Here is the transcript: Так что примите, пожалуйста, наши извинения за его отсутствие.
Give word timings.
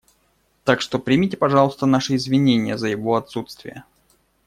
Так 0.63 0.81
что 0.81 0.97
примите, 0.97 1.37
пожалуйста, 1.37 1.85
наши 1.85 2.15
извинения 2.15 2.75
за 2.75 2.87
его 2.87 3.15
отсутствие. 3.17 3.83